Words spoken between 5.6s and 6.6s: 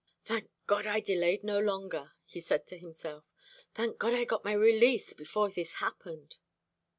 happened!"